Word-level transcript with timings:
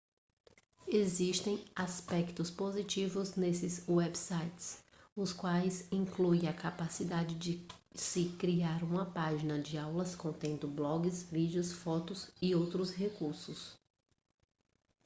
existem 0.87 1.63
aspectos 1.75 2.49
positivos 2.49 3.35
nestes 3.35 3.87
websites 3.87 4.81
os 5.15 5.31
quais 5.31 5.85
incluem 5.91 6.47
a 6.47 6.53
capacidade 6.55 7.35
de 7.35 7.63
se 7.93 8.29
criar 8.29 8.81
uma 8.83 9.05
página 9.05 9.61
de 9.61 9.77
aulas 9.77 10.15
contendo 10.15 10.67
blogs 10.67 11.21
vídeos 11.31 11.71
fotos 11.71 12.31
e 12.41 12.55
outros 12.55 12.89
recursos 12.89 13.77